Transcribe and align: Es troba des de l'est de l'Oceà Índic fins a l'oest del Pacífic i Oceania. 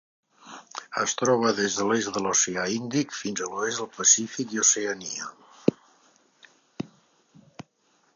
Es 1.01 1.11
troba 1.17 1.49
des 1.57 1.75
de 1.81 1.85
l'est 1.89 2.15
de 2.15 2.23
l'Oceà 2.27 2.63
Índic 2.75 3.13
fins 3.17 3.41
a 3.41 3.49
l'oest 3.51 3.81
del 3.83 3.91
Pacífic 3.99 4.55
i 4.57 4.63
Oceania. 4.63 5.29